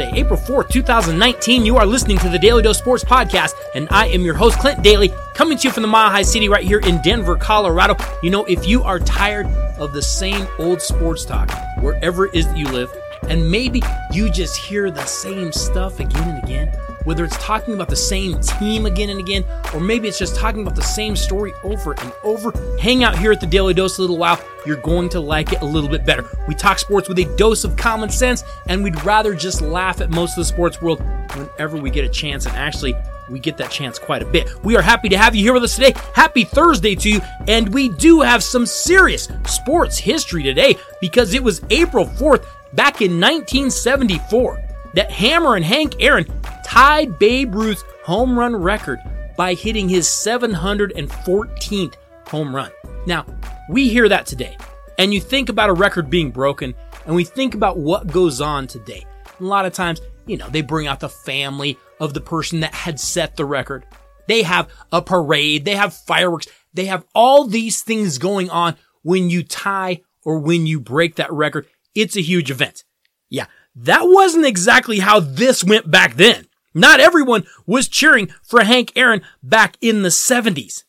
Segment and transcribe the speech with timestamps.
[0.00, 1.66] Thursday, April 4th, 2019.
[1.66, 4.82] You are listening to the Daly Dose Sports Podcast, and I am your host, Clint
[4.82, 7.96] Daly, coming to you from the Mile High City right here in Denver, Colorado.
[8.22, 9.46] You know, if you are tired
[9.78, 12.90] of the same old sports talk, wherever it is that you live,
[13.28, 16.72] and maybe you just hear the same stuff again and again,
[17.04, 19.44] whether it's talking about the same team again and again,
[19.74, 23.32] or maybe it's just talking about the same story over and over, hang out here
[23.32, 24.42] at the Daly Dose a little while.
[24.66, 26.24] You're going to like it a little bit better.
[26.46, 30.10] We talk sports with a dose of common sense, and we'd rather just laugh at
[30.10, 31.02] most of the sports world
[31.34, 32.46] whenever we get a chance.
[32.46, 32.94] And actually,
[33.30, 34.52] we get that chance quite a bit.
[34.64, 35.94] We are happy to have you here with us today.
[36.14, 37.20] Happy Thursday to you.
[37.48, 43.00] And we do have some serious sports history today because it was April 4th back
[43.00, 44.60] in 1974
[44.94, 46.26] that Hammerin' Hank Aaron
[46.70, 49.00] tied Babe Ruth's home run record
[49.36, 51.94] by hitting his 714th
[52.28, 52.70] home run.
[53.08, 53.26] Now,
[53.68, 54.56] we hear that today,
[54.96, 58.68] and you think about a record being broken, and we think about what goes on
[58.68, 59.04] today.
[59.40, 62.72] A lot of times, you know, they bring out the family of the person that
[62.72, 63.84] had set the record.
[64.28, 69.28] They have a parade, they have fireworks, they have all these things going on when
[69.28, 71.66] you tie or when you break that record.
[71.96, 72.84] It's a huge event.
[73.28, 76.46] Yeah, that wasn't exactly how this went back then.
[76.74, 80.84] Not everyone was cheering for Hank Aaron back in the 70s.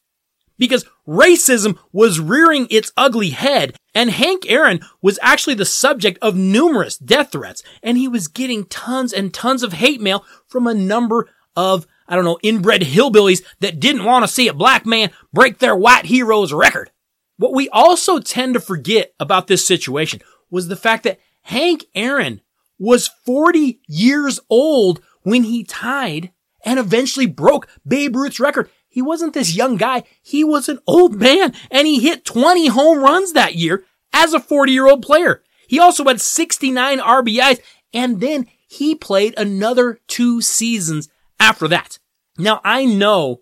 [0.58, 6.36] Because racism was rearing its ugly head, and Hank Aaron was actually the subject of
[6.36, 10.74] numerous death threats, and he was getting tons and tons of hate mail from a
[10.76, 15.10] number of, I don't know, inbred hillbillies that didn't want to see a black man
[15.34, 16.92] break their white hero's record.
[17.38, 22.42] What we also tend to forget about this situation was the fact that Hank Aaron
[22.78, 26.32] was 40 years old when he tied
[26.64, 28.70] and eventually broke Babe Ruth's record.
[28.88, 30.04] He wasn't this young guy.
[30.22, 33.84] He was an old man and he hit 20 home runs that year
[34.14, 35.44] as a 40 year old player.
[35.68, 37.60] He also had 69 RBIs
[37.94, 42.00] and then he played another two seasons after that.
[42.38, 43.42] Now I know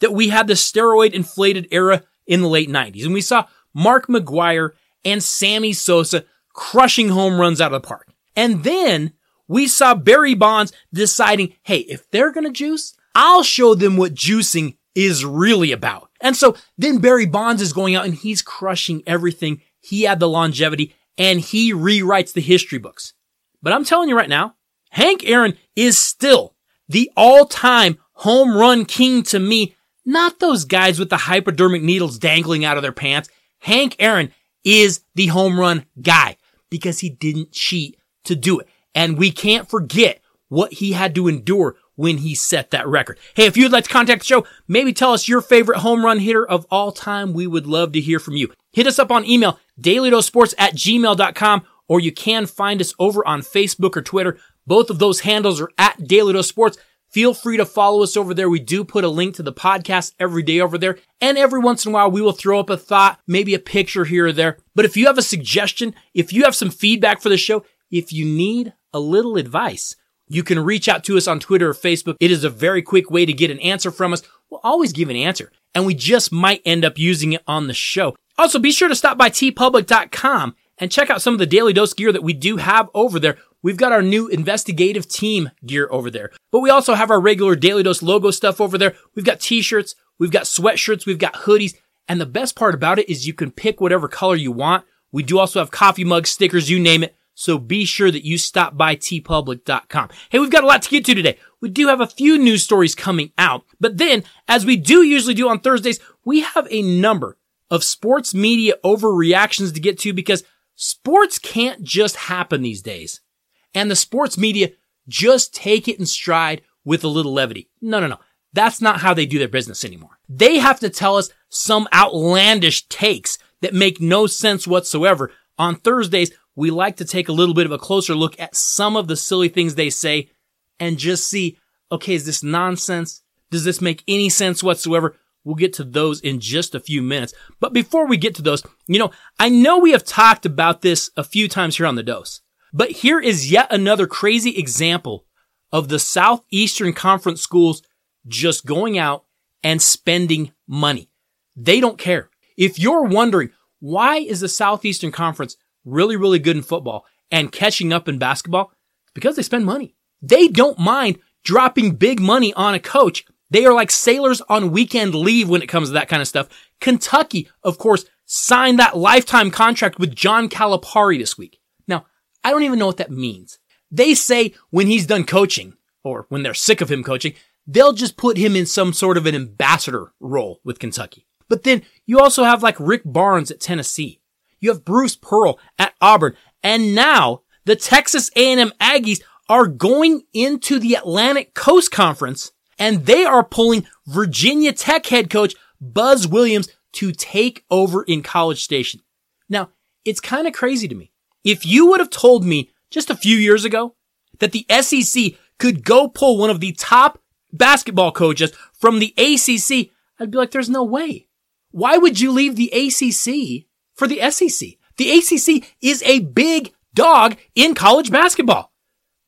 [0.00, 4.06] that we had the steroid inflated era in the late 90s and we saw Mark
[4.06, 4.70] McGwire
[5.04, 8.12] and Sammy Sosa crushing home runs out of the park.
[8.36, 9.12] And then
[9.50, 14.14] we saw Barry Bonds deciding, hey, if they're going to juice, I'll show them what
[14.14, 16.08] juicing is really about.
[16.20, 19.60] And so then Barry Bonds is going out and he's crushing everything.
[19.80, 23.12] He had the longevity and he rewrites the history books.
[23.60, 24.54] But I'm telling you right now,
[24.90, 26.54] Hank Aaron is still
[26.88, 29.74] the all-time home run king to me.
[30.06, 33.28] Not those guys with the hypodermic needles dangling out of their pants.
[33.58, 34.32] Hank Aaron
[34.62, 36.36] is the home run guy
[36.70, 38.68] because he didn't cheat to do it.
[38.94, 43.18] And we can't forget what he had to endure when he set that record.
[43.34, 46.18] Hey, if you'd like to contact the show, maybe tell us your favorite home run
[46.18, 47.32] hitter of all time.
[47.32, 48.52] We would love to hear from you.
[48.72, 53.42] Hit us up on email, dailydosports at gmail.com, or you can find us over on
[53.42, 54.38] Facebook or Twitter.
[54.66, 56.78] Both of those handles are at Daily Sports.
[57.10, 58.48] Feel free to follow us over there.
[58.48, 60.96] We do put a link to the podcast every day over there.
[61.20, 64.04] And every once in a while, we will throw up a thought, maybe a picture
[64.04, 64.58] here or there.
[64.76, 68.12] But if you have a suggestion, if you have some feedback for the show, if
[68.12, 69.96] you need a little advice,
[70.28, 72.16] you can reach out to us on Twitter or Facebook.
[72.20, 74.22] It is a very quick way to get an answer from us.
[74.48, 77.74] We'll always give an answer and we just might end up using it on the
[77.74, 78.16] show.
[78.38, 81.92] Also, be sure to stop by teepublic.com and check out some of the Daly Dose
[81.92, 83.36] gear that we do have over there.
[83.62, 87.54] We've got our new investigative team gear over there, but we also have our regular
[87.54, 88.94] Daly Dose logo stuff over there.
[89.14, 91.74] We've got t-shirts, we've got sweatshirts, we've got hoodies,
[92.08, 94.84] and the best part about it is you can pick whatever color you want.
[95.12, 97.14] We do also have coffee mugs, stickers, you name it.
[97.40, 100.10] So be sure that you stop by teepublic.com.
[100.28, 101.38] Hey, we've got a lot to get to today.
[101.62, 105.32] We do have a few news stories coming out, but then, as we do usually
[105.32, 107.38] do on Thursdays, we have a number
[107.70, 113.22] of sports media overreactions to get to because sports can't just happen these days.
[113.72, 114.72] And the sports media
[115.08, 117.70] just take it in stride with a little levity.
[117.80, 118.18] No, no, no.
[118.52, 120.18] That's not how they do their business anymore.
[120.28, 125.32] They have to tell us some outlandish takes that make no sense whatsoever.
[125.58, 128.96] On Thursdays, we like to take a little bit of a closer look at some
[128.96, 130.30] of the silly things they say
[130.78, 131.58] and just see,
[131.92, 133.22] okay, is this nonsense?
[133.50, 135.16] Does this make any sense whatsoever?
[135.44, 137.32] We'll get to those in just a few minutes.
[137.60, 141.10] But before we get to those, you know, I know we have talked about this
[141.16, 142.40] a few times here on the dose,
[142.72, 145.24] but here is yet another crazy example
[145.72, 147.82] of the Southeastern Conference schools
[148.26, 149.24] just going out
[149.62, 151.10] and spending money.
[151.56, 152.30] They don't care.
[152.56, 157.92] If you're wondering, why is the Southeastern Conference really, really good in football and catching
[157.92, 158.72] up in basketball
[159.14, 159.94] because they spend money.
[160.22, 163.24] They don't mind dropping big money on a coach.
[163.50, 166.48] They are like sailors on weekend leave when it comes to that kind of stuff.
[166.80, 171.58] Kentucky, of course, signed that lifetime contract with John Calipari this week.
[171.88, 172.06] Now,
[172.44, 173.58] I don't even know what that means.
[173.90, 175.74] They say when he's done coaching,
[176.04, 177.34] or when they're sick of him coaching,
[177.66, 181.26] they'll just put him in some sort of an ambassador role with Kentucky.
[181.48, 184.19] But then you also have like Rick Barnes at Tennessee.
[184.60, 186.36] You have Bruce Pearl at Auburn.
[186.62, 193.24] And now the Texas A&M Aggies are going into the Atlantic Coast Conference and they
[193.24, 199.00] are pulling Virginia Tech head coach Buzz Williams to take over in College Station.
[199.48, 199.70] Now,
[200.04, 201.12] it's kind of crazy to me.
[201.44, 203.94] If you would have told me just a few years ago
[204.38, 207.22] that the SEC could go pull one of the top
[207.52, 211.28] basketball coaches from the ACC, I'd be like, there's no way.
[211.70, 213.66] Why would you leave the ACC
[214.00, 214.70] for the SEC?
[214.96, 218.72] The ACC is a big dog in college basketball.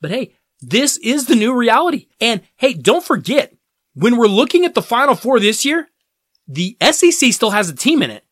[0.01, 2.09] But hey, this is the new reality.
[2.21, 3.55] And hey, don't forget,
[3.95, 5.89] when we're looking at the final four this year,
[6.49, 8.25] the SEC still has a team in it.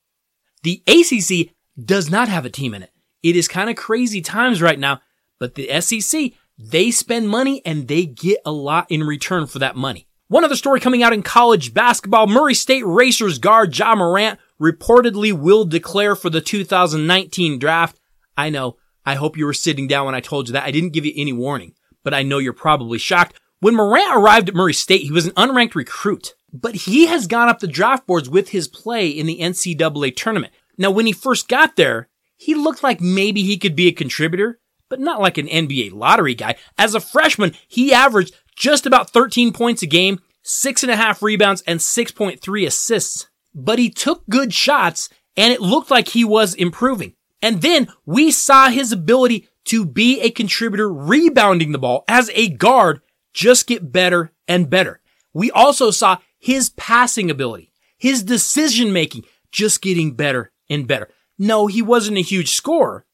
[0.63, 2.91] The ACC does not have a team in it.
[3.23, 5.01] It is kind of crazy times right now,
[5.39, 9.77] but the SEC, they spend money and they get a lot in return for that
[9.77, 10.07] money.
[10.29, 15.33] One other story coming out in college basketball, Murray State Racers guard Ja Morant reportedly
[15.33, 17.99] will declare for the 2019 draft.
[18.37, 18.77] I know.
[19.05, 20.65] I hope you were sitting down when I told you that.
[20.65, 21.75] I didn't give you any warning,
[22.05, 23.39] but I know you're probably shocked.
[23.61, 27.49] When Morant arrived at Murray State, he was an unranked recruit, but he has gone
[27.49, 30.53] up the draft boards with his play in the NCAA tournament.
[30.79, 34.61] Now, when he first got there, he looked like maybe he could be a contributor,
[34.89, 36.57] but not like an NBA lottery guy.
[36.79, 41.23] As a freshman, he averaged just about 13 points a game, six and a half
[41.23, 43.30] rebounds, and 6.3 assists.
[43.55, 47.15] But he took good shots and it looked like he was improving.
[47.43, 52.49] And then we saw his ability to be a contributor rebounding the ball as a
[52.49, 53.01] guard
[53.33, 55.01] just get better and better.
[55.33, 61.09] We also saw his passing ability, his decision making just getting better and better.
[61.39, 63.07] No, he wasn't a huge scorer,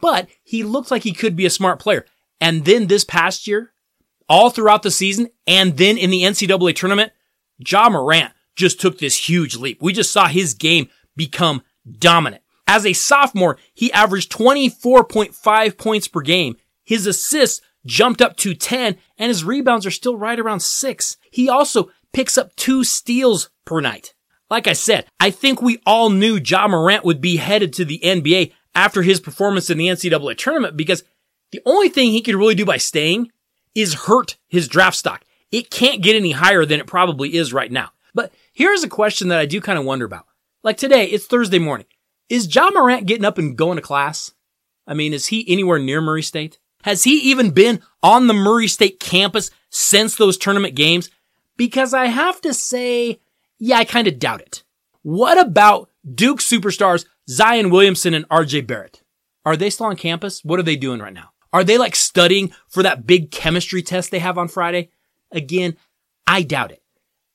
[0.00, 2.04] but he looked like he could be a smart player.
[2.40, 3.72] And then this past year,
[4.28, 7.12] all throughout the season, and then in the NCAA tournament,
[7.58, 9.80] Ja Morant just took this huge leap.
[9.80, 11.62] We just saw his game become
[11.98, 12.42] dominant.
[12.66, 16.56] As a sophomore, he averaged 24.5 points per game.
[16.84, 21.16] His assists jumped up to 10 and his rebounds are still right around six.
[21.30, 24.14] He also picks up two steals per night.
[24.50, 28.00] Like I said, I think we all knew Ja Morant would be headed to the
[28.04, 31.04] NBA after his performance in the NCAA tournament because
[31.52, 33.30] the only thing he could really do by staying
[33.74, 35.24] is hurt his draft stock.
[35.50, 37.90] It can't get any higher than it probably is right now.
[38.14, 40.26] But here's a question that I do kind of wonder about.
[40.62, 41.86] Like today, it's Thursday morning.
[42.28, 44.32] Is Ja Morant getting up and going to class?
[44.86, 46.58] I mean, is he anywhere near Murray State?
[46.82, 51.10] Has he even been on the Murray State campus since those tournament games?
[51.56, 53.20] Because I have to say,
[53.58, 54.64] yeah, I kind of doubt it.
[55.02, 59.02] What about Duke superstars Zion Williamson and RJ Barrett?
[59.44, 60.44] Are they still on campus?
[60.44, 61.30] What are they doing right now?
[61.52, 64.90] Are they like studying for that big chemistry test they have on Friday?
[65.30, 65.76] Again,
[66.26, 66.82] I doubt it.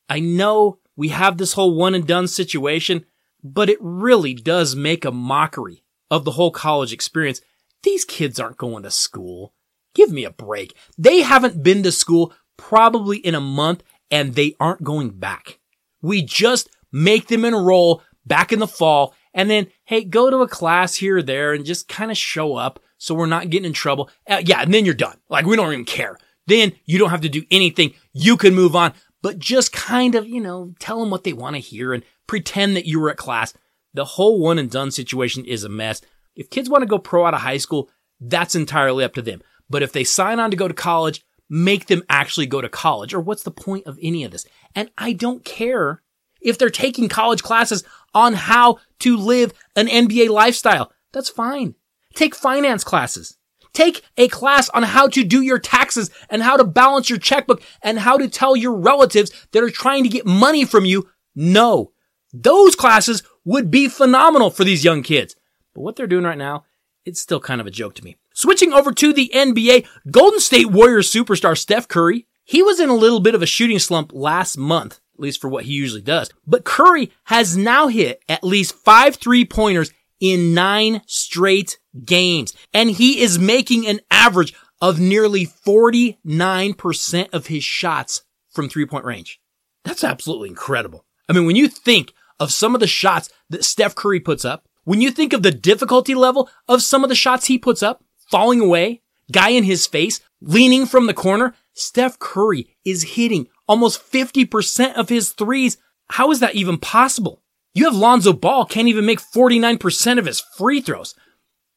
[0.09, 3.05] I know we have this whole one and done situation,
[3.41, 7.39] but it really does make a mockery of the whole college experience.
[7.83, 9.53] These kids aren't going to school.
[9.93, 10.75] Give me a break.
[10.97, 15.59] They haven't been to school probably in a month and they aren't going back.
[16.01, 20.47] We just make them enroll back in the fall and then, hey, go to a
[20.47, 23.73] class here or there and just kind of show up so we're not getting in
[23.73, 24.09] trouble.
[24.27, 25.17] Uh, yeah, and then you're done.
[25.29, 26.17] Like we don't even care.
[26.47, 27.93] Then you don't have to do anything.
[28.13, 31.55] You can move on, but just kind of, you know, tell them what they want
[31.55, 33.53] to hear and pretend that you were at class.
[33.93, 36.01] The whole one and done situation is a mess.
[36.35, 39.41] If kids want to go pro out of high school, that's entirely up to them.
[39.69, 43.13] But if they sign on to go to college, make them actually go to college
[43.13, 44.45] or what's the point of any of this?
[44.75, 46.01] And I don't care
[46.41, 47.83] if they're taking college classes
[48.13, 50.91] on how to live an NBA lifestyle.
[51.13, 51.75] That's fine.
[52.13, 53.36] Take finance classes.
[53.77, 57.61] Take a class on how to do your taxes and how to balance your checkbook
[57.83, 61.91] and how to tell your relatives that are trying to get money from you no.
[62.33, 65.35] Those classes would be phenomenal for these young kids.
[65.75, 66.65] But what they're doing right now,
[67.05, 68.17] it's still kind of a joke to me.
[68.33, 72.95] Switching over to the NBA, Golden State Warriors superstar Steph Curry he was in a
[72.95, 76.29] little bit of a shooting slump last month, at least for what he usually does.
[76.47, 82.53] But Curry has now hit at least five three pointers in nine straight games.
[82.73, 89.05] And he is making an average of nearly 49% of his shots from three point
[89.05, 89.39] range.
[89.83, 91.05] That's absolutely incredible.
[91.29, 94.67] I mean, when you think of some of the shots that Steph Curry puts up,
[94.83, 98.03] when you think of the difficulty level of some of the shots he puts up,
[98.31, 104.01] falling away, guy in his face, leaning from the corner, Steph Curry is hitting almost
[104.11, 105.77] 50% of his threes.
[106.09, 107.41] How is that even possible?
[107.77, 111.13] You have Lonzo Ball can't even make 49% of his free throws.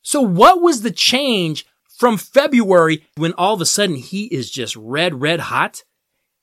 [0.01, 1.67] So what was the change
[1.99, 5.85] from February when all of a sudden he is just red, red hot.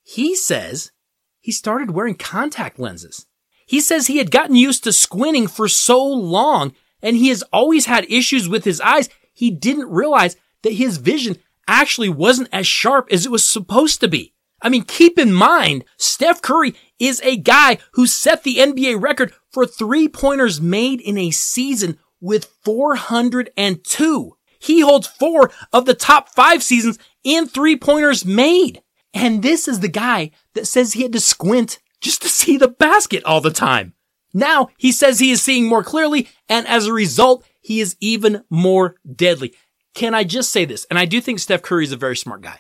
[0.04, 0.92] He says
[1.40, 3.26] he started wearing contact lenses.
[3.66, 7.88] He says he had gotten used to squinting for so long and he has always
[7.88, 9.10] had issues with his eyes.
[9.34, 11.38] He didn't realize that his vision
[11.68, 14.36] actually wasn't as sharp as it was supposed to be.
[14.62, 19.34] I mean, keep in mind, Steph Curry is a guy who set the NBA record
[19.58, 24.38] for three pointers made in a season with 402.
[24.60, 28.84] He holds four of the top five seasons in three pointers made.
[29.16, 32.68] And this is the guy that says he had to squint just to see the
[32.68, 33.96] basket all the time.
[34.32, 38.44] Now he says he is seeing more clearly, and as a result, he is even
[38.52, 39.56] more deadly.
[39.96, 40.86] Can I just say this?
[40.92, 42.60] And I do think Steph Curry is a very smart guy.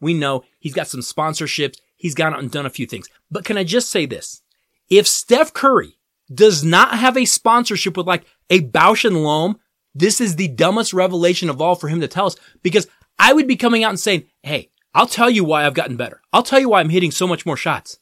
[0.00, 1.76] We know he's got some sponsorships.
[1.94, 3.06] He's gone out and done a few things.
[3.30, 4.40] But can I just say this?
[4.88, 5.97] If Steph Curry
[6.32, 9.58] does not have a sponsorship with like a Bausch and Lomb,
[9.94, 12.86] this is the dumbest revelation of all for him to tell us because
[13.18, 16.20] I would be coming out and saying, Hey, I'll tell you why I've gotten better.
[16.32, 17.98] I'll tell you why I'm hitting so much more shots.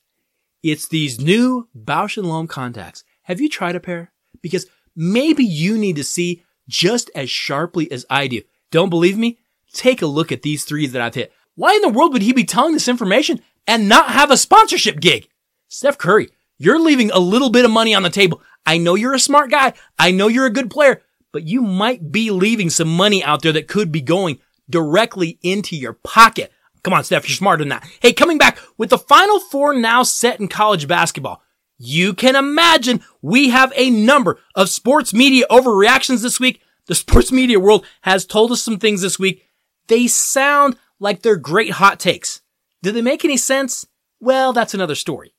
[0.63, 3.05] It's these new Bausch and Lomb contacts.
[3.23, 4.13] Have you tried a pair?
[4.43, 8.43] Because maybe you need to see just as sharply as I do.
[8.71, 9.39] Don't believe me?
[9.73, 11.33] Take a look at these threes that I've hit.
[11.55, 15.01] Why in the world would he be telling this information and not have a sponsorship
[15.01, 15.29] gig?
[15.69, 18.41] Steph Curry, you're leaving a little bit of money on the table.
[18.65, 19.75] I know you're a smart guy.
[19.99, 23.53] I know you're a good player, but you might be leaving some money out there
[23.53, 26.53] that could be going directly into your pocket.
[26.83, 27.89] Come on, Steph, you're smarter than that.
[28.01, 31.43] Hey, coming back with the final four now set in college basketball.
[31.79, 36.63] You can imagine we have a number of sports media overreactions this week.
[36.87, 39.45] The sports media world has told us some things this week.
[39.89, 42.41] They sound like they're great hot takes.
[42.83, 43.87] Do they make any sense?
[44.21, 45.35] Well, that's another story.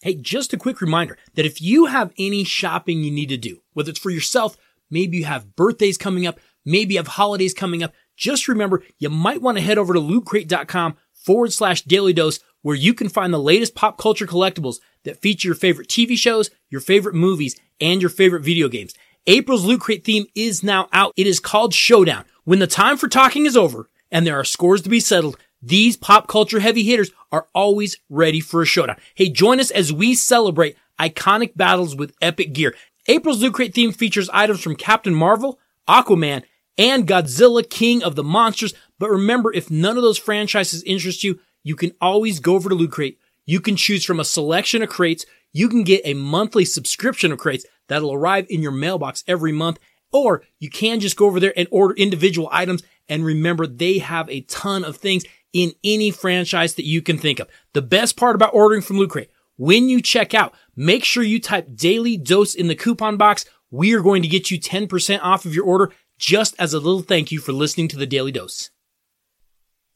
[0.00, 3.62] Hey, just a quick reminder that if you have any shopping you need to do,
[3.72, 4.56] whether it's for yourself,
[4.90, 9.10] maybe you have birthdays coming up, maybe you have holidays coming up, just remember you
[9.10, 13.34] might want to head over to lootcrate.com forward slash daily dose where you can find
[13.34, 18.00] the latest pop culture collectibles that feature your favorite TV shows, your favorite movies, and
[18.00, 18.94] your favorite video games.
[19.26, 21.12] April's Loot Crate theme is now out.
[21.16, 22.24] It is called Showdown.
[22.44, 25.96] When the time for talking is over and there are scores to be settled, these
[25.96, 28.96] pop culture heavy hitters are always ready for a showdown.
[29.14, 32.74] Hey, join us as we celebrate iconic battles with epic gear.
[33.06, 36.42] April's Loot Crate theme features items from Captain Marvel, Aquaman,
[36.76, 38.74] and Godzilla King of the Monsters.
[38.98, 42.74] But remember, if none of those franchises interest you, you can always go over to
[42.74, 43.18] Loot Crate.
[43.46, 45.24] You can choose from a selection of crates.
[45.52, 49.78] You can get a monthly subscription of crates that'll arrive in your mailbox every month.
[50.12, 52.82] Or you can just go over there and order individual items.
[53.08, 57.38] And remember, they have a ton of things in any franchise that you can think
[57.40, 57.48] of.
[57.72, 61.40] The best part about ordering from Loot Crate, when you check out, make sure you
[61.40, 63.44] type daily dose in the coupon box.
[63.70, 67.02] We are going to get you 10% off of your order just as a little
[67.02, 68.70] thank you for listening to the Daly Dose.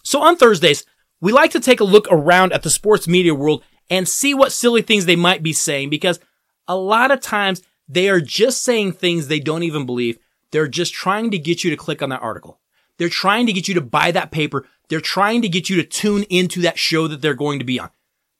[0.02, 0.84] So on Thursdays,
[1.20, 4.52] we like to take a look around at the sports media world and see what
[4.52, 6.18] silly things they might be saying because
[6.66, 10.18] a lot of times they are just saying things they don't even believe.
[10.50, 12.60] They're just trying to get you to click on that article.
[12.98, 14.66] They're trying to get you to buy that paper.
[14.88, 17.80] They're trying to get you to tune into that show that they're going to be
[17.80, 17.90] on.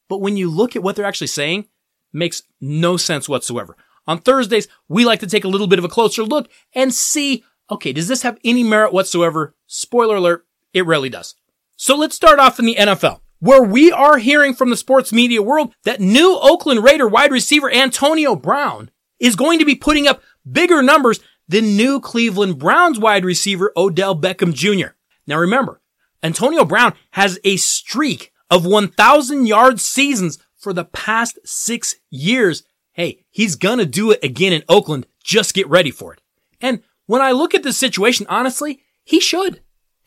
[0.09, 1.67] But when you look at what they're actually saying,
[2.13, 3.77] makes no sense whatsoever.
[4.07, 7.45] On Thursdays, we like to take a little bit of a closer look and see
[7.73, 9.55] Okay, does this have any merit whatsoever?
[9.67, 11.37] Spoiler alert, it rarely does.
[11.77, 15.41] So let's start off in the NFL, where we are hearing from the sports media
[15.41, 20.23] world that new Oakland Raider wide receiver Antonio Brown is going to be putting up
[20.51, 24.95] bigger numbers than new Cleveland Browns wide receiver Odell Beckham Jr.
[25.27, 25.81] Now remember,
[26.23, 32.63] Antonio Brown has a streak of 1,000 yard seasons for the past six years.
[32.93, 35.07] Hey, he's gonna do it again in Oakland.
[35.25, 36.21] Just get ready for it.
[36.61, 39.61] And when I look at this situation, honestly, he should.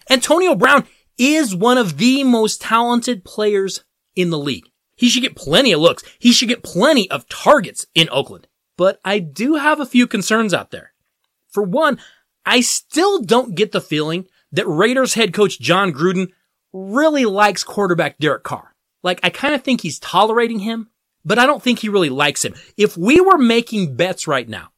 [0.10, 0.86] Antonio Brown
[1.18, 3.84] is one of the most talented players
[4.16, 4.70] in the league.
[4.96, 6.04] He should get plenty of looks.
[6.20, 8.48] He should get plenty of targets in Oakland.
[8.78, 10.94] But I do have a few concerns out there.
[11.50, 12.00] For one,
[12.46, 16.32] I still don't get the feeling that Raiders head coach Jon Gruden
[16.74, 18.74] really likes quarterback Derek Carr.
[19.04, 20.90] Like, I kind of think he's tolerating him,
[21.24, 22.56] but I don't think he really likes him.
[22.76, 24.70] If we were making bets right now,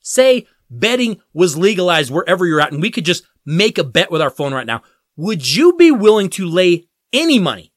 [0.00, 4.22] say betting was legalized wherever you're at and we could just make a bet with
[4.22, 4.82] our phone right now,
[5.16, 7.72] would you be willing to lay any money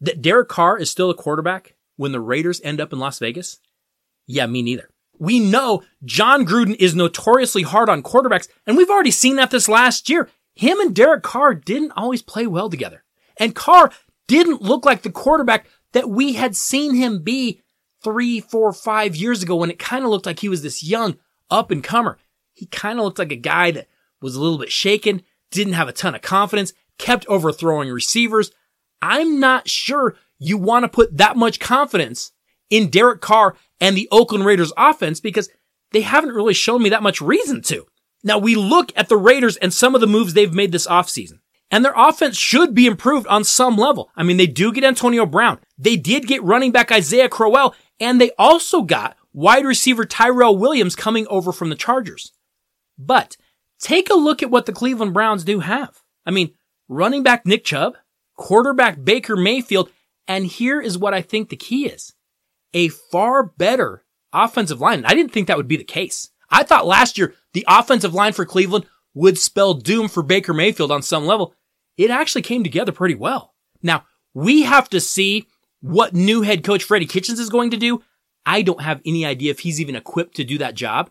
[0.00, 3.58] that Derek Carr is still a quarterback when the Raiders end up in Las Vegas?
[4.26, 4.88] Yeah, me neither.
[5.18, 9.68] We know Jon Gruden is notoriously hard on quarterbacks, and we've already seen that this
[9.68, 10.28] last year.
[10.54, 13.04] Him and Derek Carr didn't always play well together.
[13.38, 13.90] And Carr
[14.28, 17.62] didn't look like the quarterback that we had seen him be
[18.02, 21.16] three, four, five years ago when it kind of looked like he was this young
[21.50, 22.18] up and comer
[22.54, 23.88] he kind of looked like a guy that
[24.20, 28.50] was a little bit shaken, didn't have a ton of confidence, kept overthrowing receivers.
[29.00, 32.32] I'm not sure you want to put that much confidence
[32.70, 35.48] in Derek Carr and the Oakland Raiders offense because
[35.90, 37.86] they haven't really shown me that much reason to.
[38.22, 41.40] Now we look at the Raiders and some of the moves they've made this offseason.
[41.70, 44.10] And their offense should be improved on some level.
[44.14, 45.58] I mean, they do get Antonio Brown.
[45.78, 50.94] They did get running back Isaiah Crowell, and they also got wide receiver Tyrell Williams
[50.94, 52.32] coming over from the Chargers.
[52.98, 53.38] But
[53.80, 56.02] take a look at what the Cleveland Browns do have.
[56.26, 56.52] I mean,
[56.88, 57.94] running back Nick Chubb,
[58.36, 59.90] quarterback Baker Mayfield,
[60.28, 62.12] and here is what I think the key is.
[62.74, 65.04] A far better offensive line.
[65.06, 66.30] I didn't think that would be the case.
[66.52, 70.92] I thought last year the offensive line for Cleveland would spell doom for Baker Mayfield
[70.92, 71.54] on some level.
[71.96, 73.54] It actually came together pretty well.
[73.82, 74.04] Now,
[74.34, 75.46] we have to see
[75.80, 78.02] what new head coach Freddie Kitchens is going to do.
[78.46, 81.10] I don't have any idea if he's even equipped to do that job.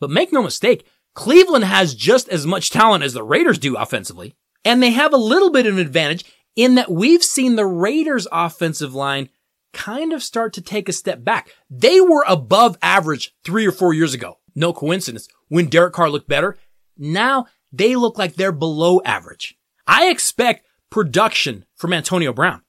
[0.00, 4.34] But make no mistake, Cleveland has just as much talent as the Raiders do offensively.
[4.64, 6.24] And they have a little bit of an advantage
[6.56, 9.28] in that we've seen the Raiders offensive line
[9.72, 11.54] kind of start to take a step back.
[11.70, 14.38] They were above average three or four years ago.
[14.56, 15.28] No coincidence.
[15.48, 16.56] When Derek Carr looked better,
[16.96, 19.56] now they look like they're below average.
[19.86, 22.62] I expect production from Antonio Brown.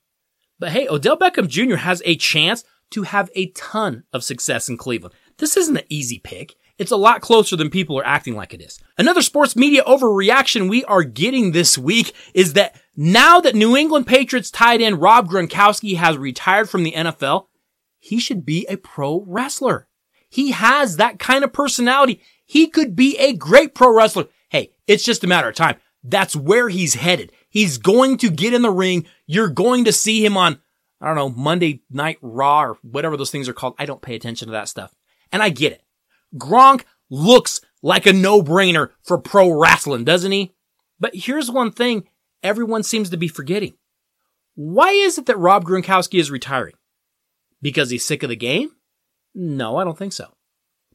[0.58, 1.76] But hey, Odell Beckham Jr.
[1.76, 5.14] has a chance to have a ton of success in Cleveland.
[5.38, 6.54] This isn't an easy pick.
[6.78, 8.78] It's a lot closer than people are acting like it is.
[8.96, 14.06] Another sports media overreaction we are getting this week is that now that New England
[14.06, 17.46] Patriots tight end Rob Gronkowski has retired from the NFL,
[17.98, 19.87] he should be a pro wrestler.
[20.28, 22.20] He has that kind of personality.
[22.44, 24.26] He could be a great pro wrestler.
[24.50, 25.76] Hey, it's just a matter of time.
[26.02, 27.32] That's where he's headed.
[27.50, 29.06] He's going to get in the ring.
[29.26, 30.60] You're going to see him on,
[31.00, 33.74] I don't know, Monday Night Raw or whatever those things are called.
[33.78, 34.94] I don't pay attention to that stuff.
[35.32, 35.82] And I get it.
[36.36, 40.54] Gronk looks like a no-brainer for pro wrestling, doesn't he?
[41.00, 42.08] But here's one thing
[42.42, 43.74] everyone seems to be forgetting.
[44.54, 46.74] Why is it that Rob Gronkowski is retiring?
[47.62, 48.70] Because he's sick of the game?
[49.38, 50.34] No, I don't think so.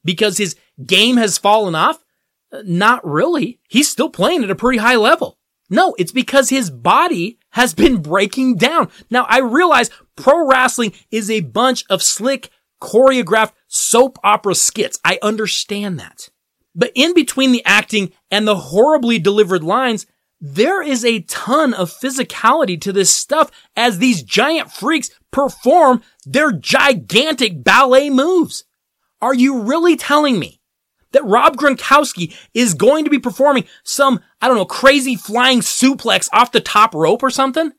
[0.03, 2.03] Because his game has fallen off?
[2.51, 3.61] Uh, not really.
[3.69, 5.39] He's still playing at a pretty high level.
[5.69, 8.89] No, it's because his body has been breaking down.
[9.09, 12.49] Now I realize pro wrestling is a bunch of slick,
[12.81, 14.99] choreographed soap opera skits.
[15.05, 16.29] I understand that.
[16.75, 20.05] But in between the acting and the horribly delivered lines,
[20.45, 26.51] there is a ton of physicality to this stuff as these giant freaks perform their
[26.51, 28.65] gigantic ballet moves.
[29.21, 30.59] Are you really telling me
[31.13, 36.27] that Rob Gronkowski is going to be performing some, I don't know, crazy flying suplex
[36.33, 37.71] off the top rope or something?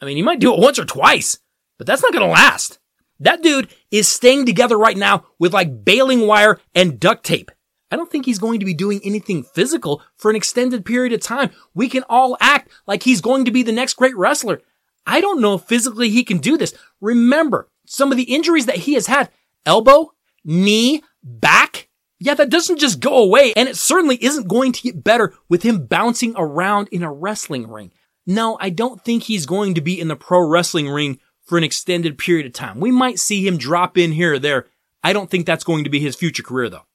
[0.00, 1.38] I mean, he might do it once or twice,
[1.78, 2.80] but that's not going to last.
[3.20, 7.52] That dude is staying together right now with like baling wire and duct tape.
[7.90, 11.20] I don't think he's going to be doing anything physical for an extended period of
[11.20, 11.50] time.
[11.74, 14.60] We can all act like he's going to be the next great wrestler.
[15.06, 16.74] I don't know if physically he can do this.
[17.00, 19.30] Remember some of the injuries that he has had.
[19.64, 20.12] Elbow,
[20.44, 21.88] knee, back,
[22.20, 25.62] yeah, that doesn't just go away, and it certainly isn't going to get better with
[25.62, 27.92] him bouncing around in a wrestling ring.
[28.26, 31.64] No, I don't think he's going to be in the pro wrestling ring for an
[31.64, 32.80] extended period of time.
[32.80, 34.66] We might see him drop in here or there.
[35.02, 36.86] I don't think that's going to be his future career though.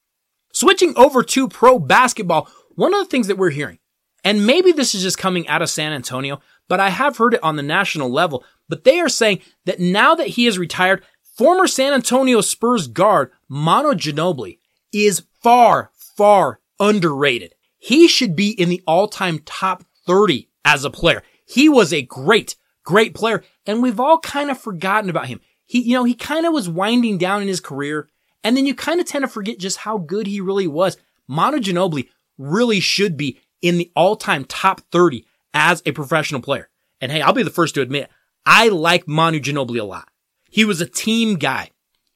[0.63, 3.79] Switching over to pro basketball, one of the things that we're hearing,
[4.23, 7.43] and maybe this is just coming out of San Antonio, but I have heard it
[7.43, 11.67] on the national level, but they are saying that now that he is retired, former
[11.67, 14.59] San Antonio Spurs guard Manu Ginobili
[14.93, 17.55] is far, far underrated.
[17.77, 21.23] He should be in the all-time top 30 as a player.
[21.45, 25.41] He was a great, great player, and we've all kind of forgotten about him.
[25.65, 28.07] He, you know, he kind of was winding down in his career,
[28.43, 30.97] and then you kind of tend to forget just how good he really was.
[31.27, 36.69] Manu Ginobili really should be in the all-time top 30 as a professional player.
[36.99, 38.09] And hey, I'll be the first to admit,
[38.45, 40.09] I like Manu Ginobili a lot.
[40.49, 41.71] He was a team guy.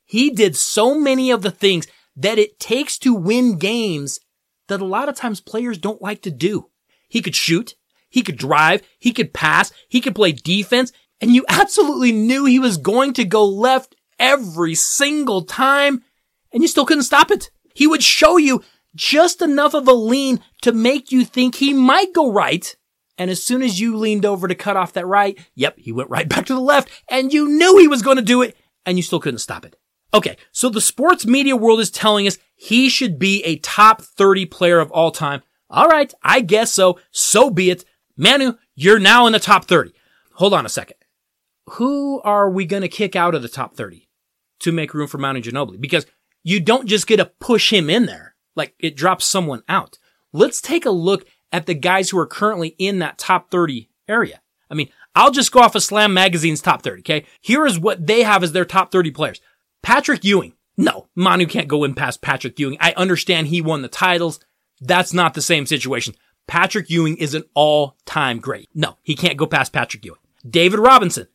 [0.05, 4.19] He did so many of the things that it takes to win games
[4.67, 6.69] that a lot of times players don't like to do.
[7.07, 7.75] He could shoot.
[8.09, 8.81] He could drive.
[8.99, 9.71] He could pass.
[9.87, 10.91] He could play defense.
[11.19, 16.03] And you absolutely knew he was going to go left every single time.
[16.53, 17.49] And you still couldn't stop it.
[17.73, 18.63] He would show you
[18.95, 22.75] just enough of a lean to make you think he might go right.
[23.17, 26.10] And as soon as you leaned over to cut off that right, yep, he went
[26.10, 28.55] right back to the left and you knew he was going to do it
[28.86, 29.75] and you still couldn't stop it.
[30.13, 34.45] Okay, so the sports media world is telling us he should be a top 30
[34.45, 35.43] player of all time.
[35.69, 36.99] All right, I guess so.
[37.12, 37.83] So be it.
[38.15, 39.93] Manu, you're now in the top 30.
[40.36, 40.95] Hold on a second.
[41.71, 44.07] Who are we going to kick out of the top 30
[44.62, 45.79] to make room for Manu Ginobili?
[45.79, 46.05] Because
[46.47, 48.33] you don't just get to push him in there.
[48.55, 49.99] Like it drops someone out.
[50.31, 54.39] Let's take a look at the guys who are currently in that top 30 area.
[54.71, 57.25] I mean, I'll just go off of Slam Magazine's top 30, okay?
[57.41, 59.41] Here is what they have as their top 30 players.
[59.83, 60.53] Patrick Ewing.
[60.77, 62.77] No, Manu can't go in past Patrick Ewing.
[62.79, 64.39] I understand he won the titles.
[64.79, 66.15] That's not the same situation.
[66.47, 68.69] Patrick Ewing is an all-time great.
[68.73, 70.19] No, he can't go past Patrick Ewing.
[70.49, 71.27] David Robinson.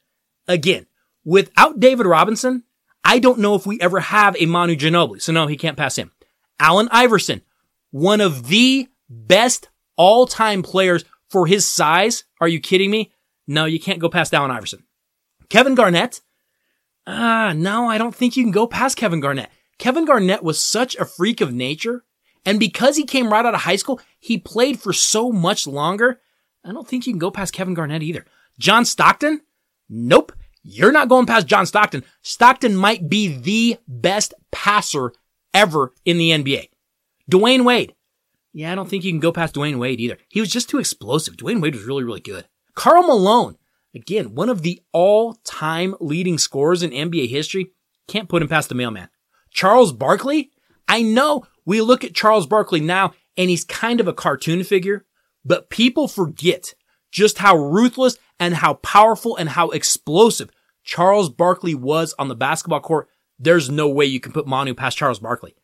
[0.48, 0.87] Again,
[1.22, 2.64] without David Robinson,
[3.05, 5.21] I don't know if we ever have a Manu Ginobili.
[5.21, 6.12] So no, he can't pass him.
[6.59, 7.43] Allen Iverson.
[7.91, 12.25] One of the best all-time players for his size.
[12.41, 13.12] Are you kidding me?
[13.47, 14.85] No, you can't go past Allen Iverson.
[15.49, 16.21] Kevin Garnett.
[17.07, 19.51] Ah, uh, no, I don't think you can go past Kevin Garnett.
[19.79, 22.05] Kevin Garnett was such a freak of nature.
[22.45, 26.21] And because he came right out of high school, he played for so much longer.
[26.65, 28.25] I don't think you can go past Kevin Garnett either.
[28.59, 29.43] John Stockton?
[29.88, 30.33] Nope.
[30.62, 32.05] You're not going past John Stockton.
[32.22, 35.12] Stockton might be the best passer
[35.53, 36.68] ever in the NBA.
[37.31, 37.94] Dwyane Wade.
[38.53, 40.18] Yeah, I don't think you can go past Dwyane Wade either.
[40.29, 41.37] He was just too explosive.
[41.37, 42.46] Dwyane Wade was really, really good.
[42.75, 43.57] Karl Malone.
[43.94, 47.72] Again, one of the all-time leading scorers in NBA history.
[48.09, 49.09] Can't put him past the mailman.
[49.51, 50.51] Charles Barkley.
[50.88, 55.05] I know we look at Charles Barkley now and he's kind of a cartoon figure,
[55.44, 56.75] but people forget
[57.11, 60.50] just how ruthless and how powerful and how explosive
[60.83, 63.09] Charles Barkley was on the basketball court.
[63.38, 65.55] There's no way you can put Manu past Charles Barkley.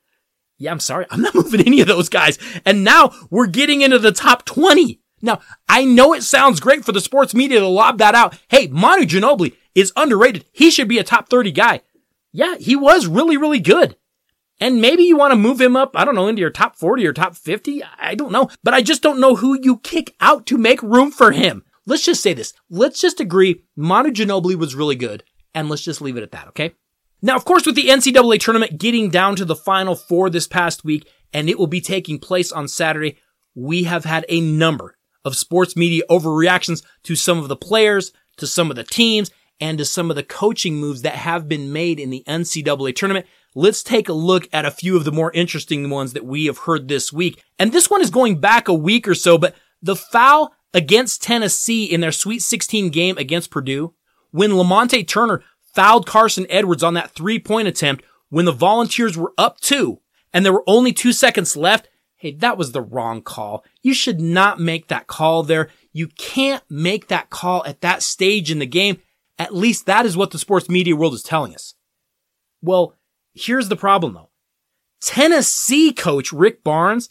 [0.58, 1.04] Yeah, I'm sorry.
[1.10, 2.38] I'm not moving any of those guys.
[2.64, 5.00] And now we're getting into the top 20.
[5.20, 8.38] Now, I know it sounds great for the sports media to lob that out.
[8.46, 10.44] Hey, Manu Ginobili is underrated.
[10.52, 11.80] He should be a top 30 guy.
[12.32, 13.96] Yeah, he was really, really good.
[14.60, 17.04] And maybe you want to move him up, I don't know, into your top 40
[17.08, 17.82] or top 50.
[17.98, 18.48] I don't know.
[18.62, 21.64] But I just don't know who you kick out to make room for him.
[21.88, 22.52] Let's just say this.
[22.68, 25.24] Let's just agree Manu Ginobili was really good.
[25.54, 26.74] And let's just leave it at that, okay?
[27.22, 30.84] Now, of course, with the NCAA tournament getting down to the final four this past
[30.84, 33.16] week, and it will be taking place on Saturday,
[33.54, 38.46] we have had a number of sports media overreactions to some of the players, to
[38.46, 41.98] some of the teams, and to some of the coaching moves that have been made
[41.98, 43.26] in the NCAA tournament.
[43.54, 46.58] Let's take a look at a few of the more interesting ones that we have
[46.58, 47.42] heard this week.
[47.58, 51.84] And this one is going back a week or so, but the foul against Tennessee
[51.84, 53.94] in their Sweet 16 game against Purdue,
[54.30, 55.42] when Lamonte Turner
[55.74, 60.00] fouled Carson Edwards on that three point attempt when the Volunteers were up two
[60.32, 61.88] and there were only two seconds left.
[62.16, 63.64] Hey, that was the wrong call.
[63.82, 65.70] You should not make that call there.
[65.92, 69.00] You can't make that call at that stage in the game.
[69.38, 71.74] At least that is what the sports media world is telling us.
[72.60, 72.96] Well,
[73.34, 74.30] here's the problem though.
[75.00, 77.08] Tennessee coach Rick Barnes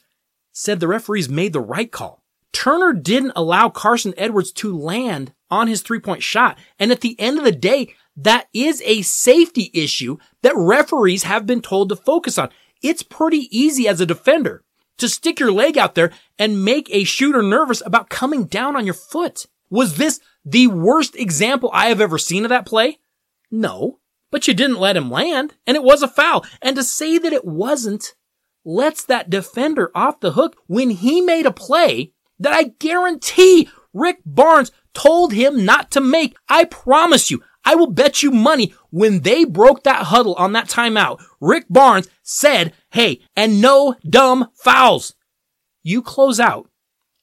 [0.52, 2.24] said the referees made the right call.
[2.54, 6.58] Turner didn't allow Carson Edwards to land on his three point shot.
[6.80, 11.46] And at the end of the day, that is a safety issue that referees have
[11.46, 12.50] been told to focus on.
[12.82, 14.64] It's pretty easy as a defender
[14.98, 18.86] to stick your leg out there and make a shooter nervous about coming down on
[18.86, 19.46] your foot.
[19.70, 23.00] Was this the worst example I have ever seen of that play?
[23.52, 24.00] No,
[24.32, 26.46] but you didn't let him land and it was a foul.
[26.62, 28.16] And to say that it wasn't
[28.66, 34.20] lets that defender off the hook when he made a play that I guarantee Rick
[34.26, 36.36] Barnes told him not to make.
[36.50, 40.70] I promise you, I will bet you money when they broke that huddle on that
[40.70, 45.14] timeout, Rick Barnes said, Hey, and no dumb fouls.
[45.84, 46.70] You close out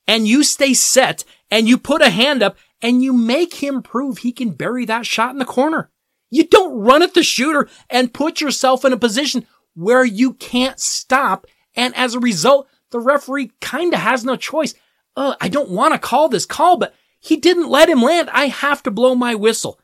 [0.06, 4.18] and you stay set and you put a hand up and you make him prove
[4.18, 5.90] he can bury that shot in the corner.
[6.30, 10.78] You don't run at the shooter and put yourself in a position where you can't
[10.78, 11.46] stop.
[11.74, 14.74] And as a result, the referee kind of has no choice.
[15.16, 18.28] Uh, I don't want to call this call, but he didn't let him land.
[18.30, 19.78] I have to blow my whistle.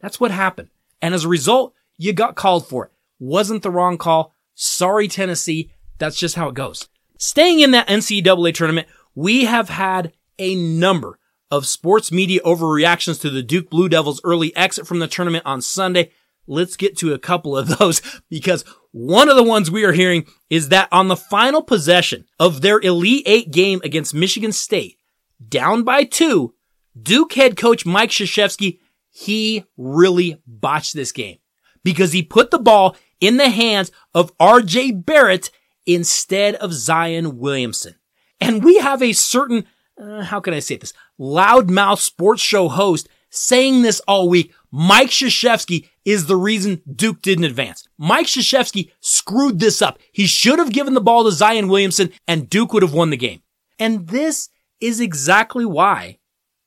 [0.00, 0.68] That's what happened.
[1.02, 2.92] And as a result, you got called for it.
[3.18, 4.34] Wasn't the wrong call.
[4.54, 5.70] Sorry, Tennessee.
[5.98, 6.88] That's just how it goes.
[7.18, 11.18] Staying in that NCAA tournament, we have had a number
[11.50, 15.62] of sports media overreactions to the Duke Blue Devils early exit from the tournament on
[15.62, 16.10] Sunday.
[16.46, 20.26] Let's get to a couple of those because one of the ones we are hearing
[20.48, 24.98] is that on the final possession of their Elite Eight game against Michigan State,
[25.46, 26.54] down by two,
[27.00, 28.78] Duke head coach Mike Krzyzewski
[29.18, 31.38] he really botched this game
[31.82, 35.50] because he put the ball in the hands of RJ Barrett
[35.86, 37.94] instead of Zion Williamson.
[38.42, 39.64] And we have a certain,
[39.98, 40.92] uh, how can I say this?
[41.18, 44.52] Loudmouth sports show host saying this all week.
[44.70, 47.86] Mike Krzyzewski is the reason Duke didn't advance.
[47.98, 49.98] Mike Krzyzewski screwed this up.
[50.12, 53.16] He should have given the ball to Zion Williamson and Duke would have won the
[53.18, 53.42] game.
[53.78, 54.48] And this
[54.80, 56.18] is exactly why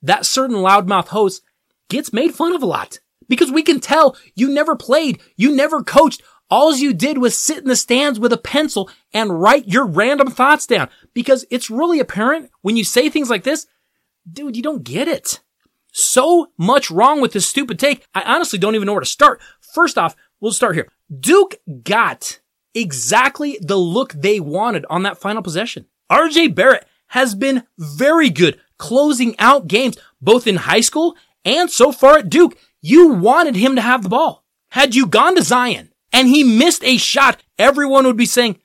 [0.03, 1.41] that certain loudmouth host
[1.89, 5.83] gets made fun of a lot because we can tell you never played, you never
[5.83, 6.21] coached
[6.51, 10.29] all you did was sit in the stands with a pencil and write your random
[10.29, 13.67] thoughts down because it's really apparent when you say things like this,
[14.31, 15.41] dude, you don't get it.
[15.91, 18.05] So much wrong with this stupid take.
[18.13, 19.41] I honestly don't even know where to start.
[19.73, 20.89] First off, we'll start here.
[21.19, 22.39] Duke got
[22.73, 25.85] exactly the look they wanted on that final possession.
[26.11, 31.91] RJ Barrett has been very good closing out games, both in high school and so
[31.91, 32.57] far at Duke.
[32.81, 34.45] You wanted him to have the ball.
[34.71, 38.59] Had you gone to Zion and he missed a shot, everyone would be saying,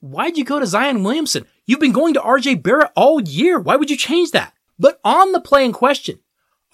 [0.00, 1.46] why'd you go to Zion Williamson?
[1.66, 3.58] You've been going to RJ Barrett all year.
[3.60, 4.54] Why would you change that?
[4.78, 6.20] But on the play in question,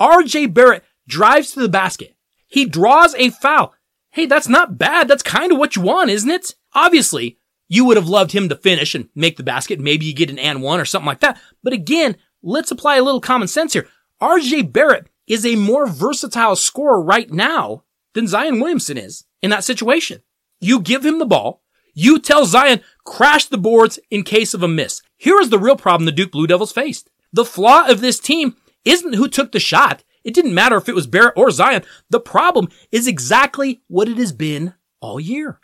[0.01, 2.17] RJ Barrett drives to the basket.
[2.47, 3.75] He draws a foul.
[4.11, 5.09] Hey, that's not bad.
[5.09, 6.55] That's kind of what you want, isn't it?
[6.75, 9.81] Obviously, you would have loved him to finish and make the basket.
[9.81, 11.41] Maybe you get an and one or something like that.
[11.63, 13.89] But again, let's apply a little common sense here.
[14.21, 17.83] RJ Barrett is a more versatile scorer right now
[18.15, 20.23] than Zion Williamson is in that situation.
[20.61, 21.63] You give him the ball.
[21.93, 25.03] You tell Zion, crash the boards in case of a miss.
[25.17, 27.11] Here is the real problem the Duke Blue Devils faced.
[27.33, 28.57] The flaw of this team
[28.87, 30.03] isn't who took the shot.
[30.25, 31.83] It didn't matter if it was Barrett or Zion.
[32.09, 35.61] The problem is exactly what it has been all year.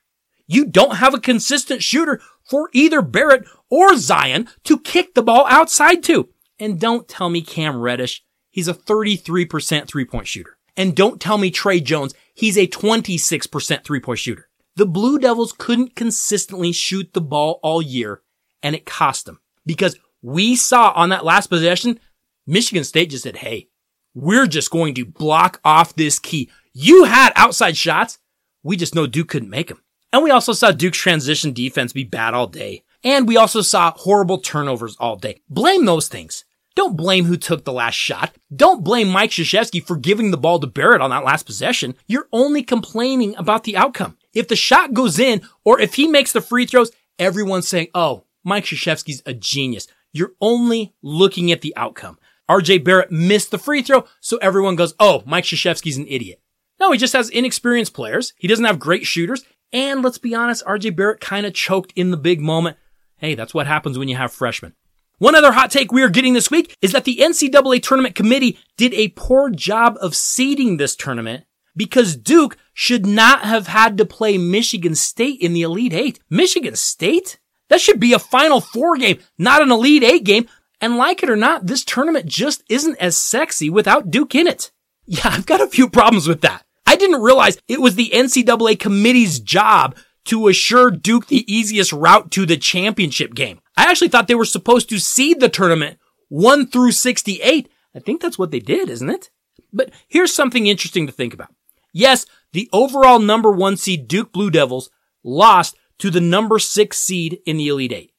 [0.46, 5.46] You don't have a consistent shooter for either Barrett or Zion to kick the ball
[5.48, 6.28] outside to.
[6.58, 8.22] And don't tell me Cam Reddish.
[8.50, 10.58] He's a 33% three point shooter.
[10.76, 12.14] And don't tell me Tre Jones.
[12.34, 14.48] He's a 26% three point shooter.
[14.76, 18.22] The Blue Devils couldn't consistently shoot the ball all year
[18.62, 21.98] and it cost them because we saw on that last possession,
[22.46, 23.68] Michigan State just said, Hey,
[24.14, 26.50] we're just going to block off this key.
[26.72, 28.18] You had outside shots.
[28.62, 29.82] We just know Duke couldn't make them.
[30.12, 32.84] And we also saw Duke's transition defense be bad all day.
[33.02, 35.40] And we also saw horrible turnovers all day.
[35.48, 36.44] Blame those things.
[36.74, 38.34] Don't blame who took the last shot.
[38.54, 41.94] Don't blame Mike Krzyzewski for giving the ball to Barrett on that last possession.
[42.06, 44.16] You're only complaining about the outcome.
[44.32, 48.24] If the shot goes in or if he makes the free throws, everyone's saying, oh,
[48.44, 49.86] Mike Krzyzewski's a genius.
[50.12, 52.18] You're only looking at the outcome.
[52.52, 56.40] RJ Barrett missed the free throw, so everyone goes, oh, Mike Krzyzewski's an idiot.
[56.78, 58.34] No, he just has inexperienced players.
[58.36, 59.42] He doesn't have great shooters.
[59.72, 62.76] And let's be honest, RJ Barrett kind of choked in the big moment.
[63.16, 64.74] Hey, that's what happens when you have freshmen.
[65.18, 68.58] One other hot take we are getting this week is that the NCAA tournament committee
[68.76, 74.04] did a poor job of seeding this tournament because Duke should not have had to
[74.04, 76.20] play Michigan State in the Elite Eight.
[76.28, 77.38] Michigan State?
[77.70, 80.48] That should be a Final Four game, not an Elite Eight game.
[80.82, 84.72] And like it or not, this tournament just isn't as sexy without Duke in it.
[85.06, 86.64] Yeah, I've got a few problems with that.
[86.84, 92.32] I didn't realize it was the NCAA committee's job to assure Duke the easiest route
[92.32, 93.60] to the championship game.
[93.76, 97.68] I actually thought they were supposed to seed the tournament 1 through 68.
[97.94, 99.30] I think that's what they did, isn't it?
[99.72, 101.54] But here's something interesting to think about.
[101.92, 104.90] Yes, the overall number one seed Duke Blue Devils
[105.22, 108.11] lost to the number six seed in the Elite Eight.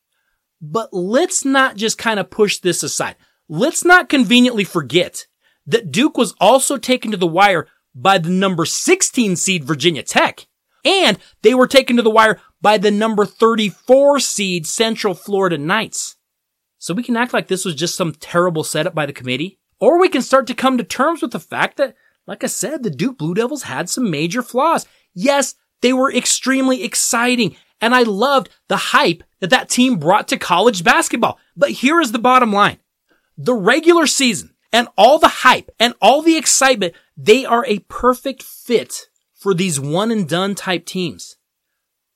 [0.66, 3.18] But let's not just kind of push this aside.
[3.50, 5.28] Let's not conveniently forget
[5.68, 10.48] that Duke was also taken to the wire by the number 16 seed Virginia Tech.
[10.86, 16.16] And they were taken to the wire by the number 34 seed Central Florida Knights.
[16.78, 20.00] So we can act like this was just some terrible setup by the committee, or
[20.00, 21.96] we can start to come to terms with the fact that,
[22.26, 24.86] like I said, the Duke Blue Devils had some major flaws.
[25.14, 30.38] Yes, they were extremely exciting, and I loved the hype that that team brought to
[30.38, 31.40] college basketball.
[31.56, 32.80] But here is the bottom line.
[33.38, 38.42] The regular season and all the hype and all the excitement, they are a perfect
[38.44, 41.38] fit for these one and done type teams.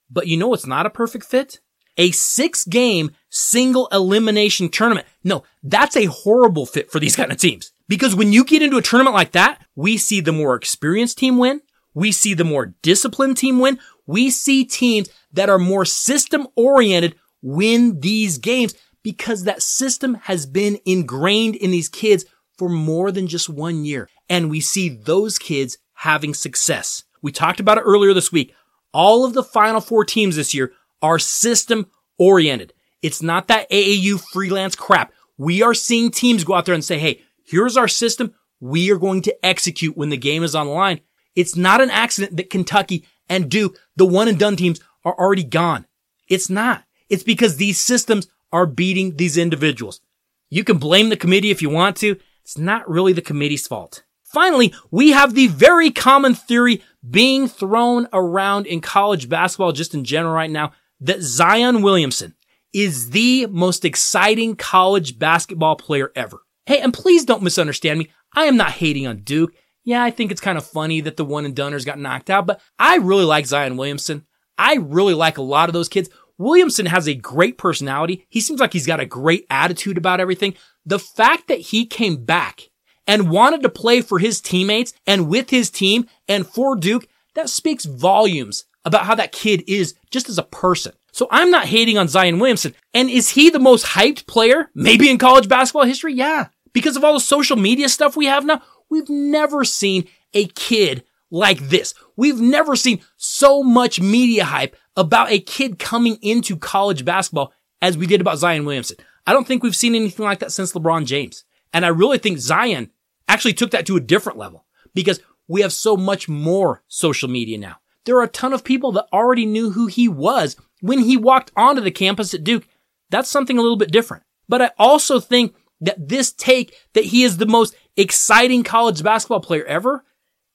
[0.10, 1.60] But you know it's not a perfect fit?
[1.98, 5.08] A six game single elimination tournament.
[5.24, 7.72] No, that's a horrible fit for these kind of teams.
[7.88, 11.38] Because when you get into a tournament like that, we see the more experienced team
[11.38, 11.62] win.
[11.94, 13.80] We see the more disciplined team win.
[14.08, 20.46] We see teams that are more system oriented win these games because that system has
[20.46, 22.26] been ingrained in these kids
[22.58, 24.10] for more than just one year.
[24.30, 27.04] And we see those kids having success.
[27.22, 28.54] We talked about it earlier this week.
[28.94, 32.74] All of the final four teams this year are system oriented.
[33.02, 35.14] It's not that AAU freelance crap.
[35.38, 38.34] We are seeing teams go out there and say, Hey, here's our system.
[38.60, 41.02] We are going to execute when the game is on the line.
[41.36, 45.44] It's not an accident that Kentucky and Duke, the one and done teams are already
[45.44, 45.86] gone.
[46.28, 46.84] It's not.
[47.10, 50.02] It's because these systems are beating these individuals.
[50.50, 52.18] You can blame the committee if you want to.
[52.44, 54.04] It's not really the committee's fault.
[54.24, 60.04] Finally, we have the very common theory being thrown around in college basketball just in
[60.04, 62.36] general right now that Zion Williamson
[62.74, 66.40] is the most exciting college basketball player ever.
[66.66, 68.10] Hey, and please don't misunderstand me.
[68.36, 69.54] I am not hating on Duke.
[69.88, 72.46] Yeah, I think it's kind of funny that the one and doneers got knocked out,
[72.46, 74.26] but I really like Zion Williamson.
[74.58, 76.10] I really like a lot of those kids.
[76.38, 78.26] Williamson has a great personality.
[78.28, 80.56] He seems like he's got a great attitude about everything.
[80.86, 82.64] The fact that he came back
[83.08, 87.50] and wanted to play for his teammates and with his team and for Duke, that
[87.50, 90.92] speaks volumes about how that kid is just as a person.
[91.14, 92.76] So I'm not hating on Zion Williamson.
[92.94, 96.14] And is he the most hyped player maybe in college basketball history?
[96.14, 96.48] Yeah.
[96.74, 101.04] Because of all the social media stuff we have now, we've never seen a kid
[101.30, 101.94] like this.
[102.16, 107.98] We've never seen so much media hype about a kid coming into college basketball as
[107.98, 108.98] we did about Zion Williamson.
[109.26, 111.44] I don't think we've seen anything like that since LeBron James.
[111.74, 112.92] And I really think Zion
[113.28, 117.58] actually took that to a different level because we have so much more social media
[117.58, 117.78] now.
[118.06, 121.52] There are a ton of people that already knew who he was when he walked
[121.58, 122.68] onto the campus at Duke.
[123.10, 124.24] That's something a little bit different.
[124.48, 129.42] But I also think that this take that he is the most exciting college basketball
[129.42, 130.06] player ever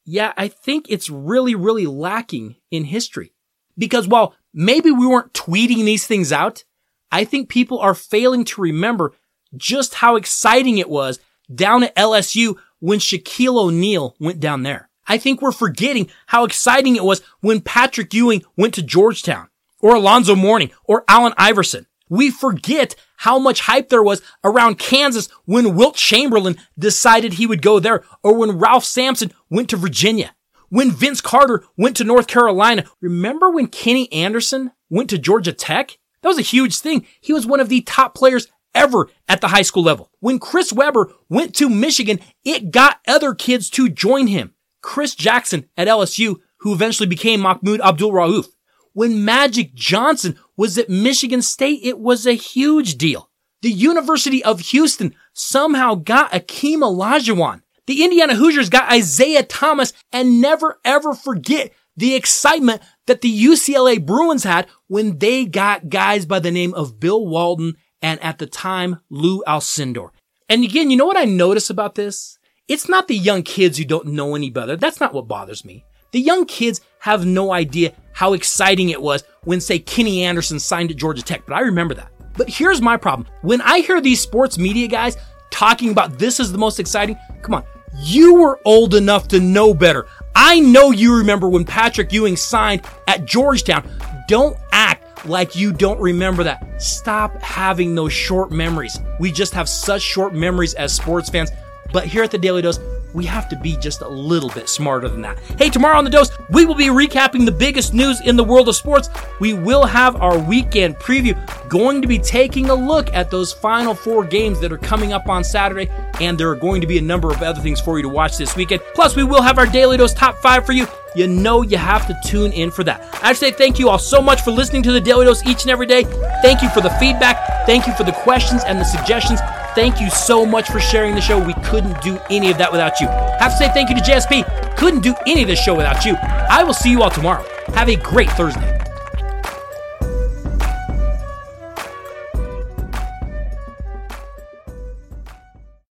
[0.04, 3.32] yeah, I think it's really, really lacking in history.
[3.78, 6.64] Because while maybe we weren't tweeting these things out,
[7.10, 9.12] I think people are failing to remember
[9.56, 11.20] just how exciting it was
[11.54, 14.88] down at LSU when Shaquille O'Neal went down there.
[15.06, 19.48] I think we're forgetting how exciting it was when Patrick Ewing went to Georgetown
[19.80, 21.86] or Alonzo Mourning or Allen Iverson.
[22.12, 27.62] We forget how much hype there was around Kansas when Wilt Chamberlain decided he would
[27.62, 30.34] go there or when Ralph Sampson went to Virginia.
[30.68, 32.84] When Vince Carter went to North Carolina.
[33.00, 35.96] Remember when Kenny Anderson went to Georgia Tech?
[36.20, 37.06] That was a huge thing.
[37.18, 40.10] He was one of the top players ever at the high school level.
[40.20, 44.52] When Chris Webber went to Michigan, it got other kids to join him.
[44.82, 48.48] Chris Jackson at LSU, who eventually became Mahmoud Abdul Rauf.
[48.92, 53.30] When Magic Johnson was at Michigan State, it was a huge deal.
[53.62, 57.62] The University of Houston somehow got Akeem Olajuwon.
[57.86, 64.04] The Indiana Hoosiers got Isiah Thomas and never ever forget the excitement that the UCLA
[64.04, 68.46] Bruins had when they got guys by the name of Bill Walton and at the
[68.46, 70.10] time Lou Alcindor.
[70.48, 72.38] And again, you know what I notice about this?
[72.68, 74.76] It's not the young kids who don't know any better.
[74.76, 75.84] That's not what bothers me.
[76.12, 80.90] The young kids have no idea how exciting it was when, say, Kenny Anderson signed
[80.90, 82.12] at Georgia Tech, but I remember that.
[82.36, 83.28] But here's my problem.
[83.42, 85.16] When I hear these sports media guys
[85.50, 87.64] talking about this is the most exciting, come on,
[88.00, 90.06] you were old enough to know better.
[90.34, 93.88] I know you remember when Patrick Ewing signed at Georgetown.
[94.28, 96.80] Don't act like you don't remember that.
[96.82, 98.98] Stop having those short memories.
[99.20, 101.50] We just have such short memories as sports fans.
[101.92, 102.80] But here at the Daly Dose,
[103.14, 105.38] we have to be just a little bit smarter than that.
[105.58, 108.68] Hey, tomorrow on the dose, we will be recapping the biggest news in the world
[108.68, 109.08] of sports.
[109.40, 111.36] We will have our weekend preview,
[111.68, 115.28] going to be taking a look at those final four games that are coming up
[115.28, 118.02] on Saturday, and there are going to be a number of other things for you
[118.02, 118.82] to watch this weekend.
[118.94, 120.86] Plus, we will have our Daly Dose top five for you.
[121.14, 123.06] You know you have to tune in for that.
[123.22, 125.70] I say thank you all so much for listening to the Daly Dose each and
[125.70, 126.04] every day.
[126.40, 127.66] Thank you for the feedback.
[127.66, 129.40] Thank you for the questions and the suggestions.
[129.74, 131.42] Thank you so much for sharing the show.
[131.42, 133.06] We couldn't do any of that without you.
[133.06, 134.76] Have to say thank you to JSP.
[134.76, 136.14] Couldn't do any of this show without you.
[136.20, 137.42] I will see you all tomorrow.
[137.68, 138.71] Have a great Thursday.